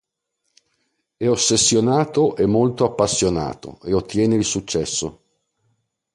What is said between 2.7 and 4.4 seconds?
appassionato e ottiene